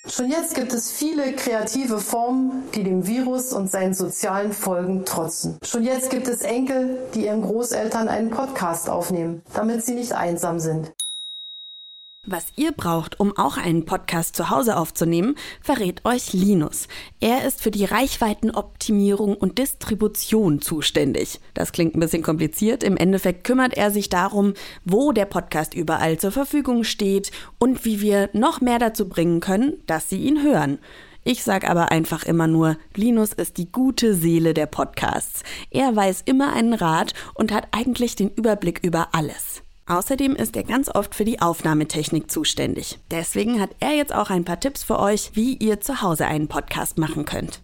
Schon 0.08 0.30
jetzt 0.30 0.54
gibt 0.54 0.72
es 0.72 0.92
viele 0.92 1.34
kreative 1.34 1.98
Formen, 1.98 2.64
die 2.76 2.84
dem 2.84 3.08
Virus 3.08 3.54
und 3.54 3.72
seinen 3.72 3.96
sozialen 3.96 4.54
Folgen 4.54 5.04
trotzen. 5.04 5.58
Schon 5.64 5.84
jetzt 5.84 6.12
gibt 6.12 6.28
es 6.28 6.42
Enkel, 6.42 7.00
die 7.16 7.26
ihren 7.26 7.42
Großeltern 7.42 8.08
einen 8.08 8.30
Podcast 8.30 8.88
aufnehmen, 8.88 9.42
damit 9.56 9.84
sie 9.84 9.96
nicht 9.96 10.12
einsam 10.14 10.60
sind. 10.60 10.94
Was 12.28 12.48
ihr 12.56 12.72
braucht, 12.72 13.20
um 13.20 13.38
auch 13.38 13.58
einen 13.58 13.86
Podcast 13.86 14.36
zu 14.36 14.50
Hause 14.50 14.78
aufzunehmen, 14.78 15.36
verrät 15.62 16.04
euch 16.06 16.34
Linus. 16.34 16.88
Er 17.20 17.46
ist 17.46 17.62
für 17.62 17.70
die 17.70 17.86
Reichweitenoptimierung 17.86 19.36
und 19.36 19.60
Distribution 19.60 20.60
zuständig. 20.60 21.40
Das 21.54 21.72
klingt 21.72 21.96
ein 21.96 22.00
bisschen 22.00 22.24
kompliziert. 22.24 22.84
Im 22.84 22.98
Endeffekt 22.98 23.44
kümmert 23.44 23.78
er 23.78 23.92
sich 23.92 24.10
darum, 24.10 24.56
wo 24.84 25.12
der 25.12 25.26
Podcast 25.26 25.76
überall 25.76 26.18
zur 26.18 26.32
Verfügung 26.32 26.84
steht 26.84 27.30
und 27.60 27.86
wie 27.86 28.02
wir 28.02 28.32
noch 28.34 28.60
mehr 28.60 28.80
dazu 28.80 29.08
bringen 29.08 29.40
können, 29.40 29.74
dass 29.86 30.10
sie 30.10 30.24
ihn 30.24 30.42
hören. 30.42 30.80
Ich 31.24 31.44
sag 31.44 31.70
aber 31.70 31.92
einfach 31.92 32.24
immer 32.24 32.48
nur, 32.48 32.78
Linus 32.96 33.34
ist 33.34 33.58
die 33.58 33.72
gute 33.72 34.16
Seele 34.16 34.56
der 34.56 34.66
Podcasts. 34.66 35.44
Er 35.70 35.96
weiß 35.96 36.24
immer 36.26 36.54
einen 36.54 36.74
Rat 36.74 37.14
und 37.36 37.52
hat 37.52 37.68
eigentlich 37.72 38.16
den 38.16 38.32
Überblick 38.32 38.80
über 38.84 39.10
alles. 39.14 39.65
Außerdem 39.88 40.36
ist 40.36 40.56
er 40.56 40.64
ganz 40.64 40.90
oft 40.94 41.14
für 41.14 41.26
die 41.26 41.42
Aufnahmetechnik 41.42 42.32
zuständig. 42.32 43.00
Deswegen 43.12 43.62
hat 43.62 43.76
er 43.80 43.92
jetzt 43.92 44.14
auch 44.14 44.32
ein 44.32 44.44
paar 44.44 44.60
Tipps 44.60 44.84
für 44.84 45.00
euch, 45.00 45.32
wie 45.34 45.54
ihr 45.54 45.80
zu 45.80 46.02
Hause 46.02 46.26
einen 46.26 46.48
Podcast 46.48 46.98
machen 46.98 47.26
könnt. 47.26 47.62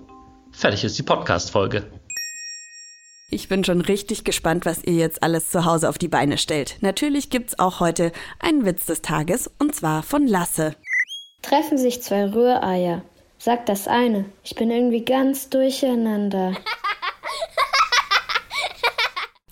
fertig 0.52 0.84
ist 0.84 0.98
die 0.98 1.02
Podcast-Folge. 1.02 1.84
Ich 3.34 3.48
bin 3.48 3.64
schon 3.64 3.80
richtig 3.80 4.22
gespannt, 4.22 4.64
was 4.64 4.84
ihr 4.84 4.92
jetzt 4.92 5.24
alles 5.24 5.50
zu 5.50 5.64
Hause 5.64 5.88
auf 5.88 5.98
die 5.98 6.06
Beine 6.06 6.38
stellt. 6.38 6.76
Natürlich 6.82 7.30
gibt's 7.30 7.58
auch 7.58 7.80
heute 7.80 8.12
einen 8.38 8.64
Witz 8.64 8.86
des 8.86 9.02
Tages 9.02 9.50
und 9.58 9.74
zwar 9.74 10.04
von 10.04 10.28
Lasse. 10.28 10.76
Treffen 11.42 11.76
sich 11.76 12.00
zwei 12.00 12.32
Rühreier. 12.32 13.02
Sagt 13.38 13.68
das 13.68 13.88
eine, 13.88 14.26
ich 14.44 14.54
bin 14.54 14.70
irgendwie 14.70 15.04
ganz 15.04 15.50
durcheinander. 15.50 16.54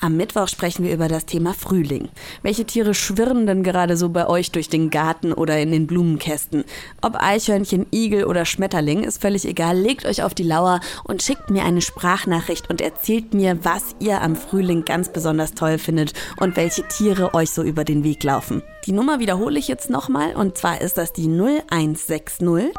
Am 0.02 0.16
Mittwoch 0.16 0.48
sprechen 0.48 0.84
wir 0.84 0.92
über 0.92 1.06
das 1.06 1.26
Thema 1.26 1.54
Frühling. 1.54 2.08
Welche 2.42 2.64
Tiere 2.64 2.92
schwirren 2.92 3.46
denn 3.46 3.62
gerade 3.62 3.96
so 3.96 4.08
bei 4.08 4.26
euch 4.26 4.50
durch 4.50 4.68
den 4.68 4.90
Garten 4.90 5.32
oder 5.32 5.60
in 5.60 5.70
den 5.70 5.86
Blumenkästen? 5.86 6.64
Ob 7.02 7.14
Eichhörnchen, 7.14 7.86
Igel 7.92 8.24
oder 8.24 8.44
Schmetterling, 8.44 9.04
ist 9.04 9.20
völlig 9.22 9.46
egal. 9.46 9.78
Legt 9.78 10.04
euch 10.04 10.24
auf 10.24 10.34
die 10.34 10.42
Lauer 10.42 10.80
und 11.04 11.22
schickt 11.22 11.50
mir 11.50 11.62
eine 11.62 11.80
Sprachnachricht 11.80 12.68
und 12.68 12.80
erzählt 12.80 13.32
mir, 13.32 13.64
was 13.64 13.94
ihr 14.00 14.22
am 14.22 14.34
Frühling 14.34 14.84
ganz 14.84 15.08
besonders 15.08 15.52
toll 15.52 15.78
findet 15.78 16.14
und 16.40 16.56
welche 16.56 16.82
Tiere 16.88 17.32
euch 17.34 17.52
so 17.52 17.62
über 17.62 17.84
den 17.84 18.02
Weg 18.02 18.24
laufen. 18.24 18.60
Die 18.86 18.92
Nummer 18.92 19.20
wiederhole 19.20 19.56
ich 19.56 19.68
jetzt 19.68 19.88
nochmal 19.88 20.34
und 20.34 20.58
zwar 20.58 20.80
ist 20.80 20.98
das 20.98 21.12
die 21.12 21.28
0160 21.28 22.72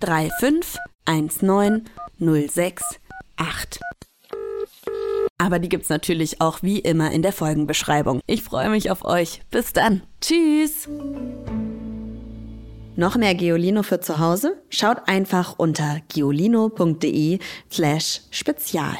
3519 0.00 1.84
068. 2.18 4.01
Aber 5.42 5.58
die 5.58 5.68
gibt's 5.68 5.88
natürlich 5.88 6.40
auch 6.40 6.62
wie 6.62 6.78
immer 6.78 7.10
in 7.10 7.22
der 7.22 7.32
Folgenbeschreibung. 7.32 8.20
Ich 8.28 8.44
freue 8.44 8.70
mich 8.70 8.92
auf 8.92 9.04
euch. 9.04 9.40
Bis 9.50 9.72
dann. 9.72 10.02
Tschüss. 10.20 10.88
Noch 12.94 13.16
mehr 13.16 13.34
Geolino 13.34 13.82
für 13.82 13.98
zu 13.98 14.20
Hause? 14.20 14.62
Schaut 14.68 15.08
einfach 15.08 15.58
unter 15.58 15.98
geolino.de 16.14 17.40
slash 17.72 18.20
spezial. 18.30 18.94